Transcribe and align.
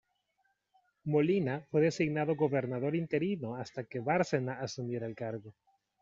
Molina 1.03 1.67
fue 1.69 1.79
designado 1.81 2.35
gobernador 2.35 2.95
interino 2.95 3.55
hasta 3.55 3.83
que 3.83 3.99
Bárcena 3.99 4.53
asumiera 4.59 5.05
el 5.05 5.13
cargo. 5.13 5.53